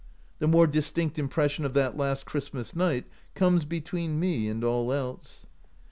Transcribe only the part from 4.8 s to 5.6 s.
else.